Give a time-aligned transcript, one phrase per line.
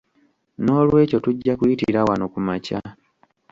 [0.63, 2.79] Noolwekyo tujja kuyitira wano ku makya.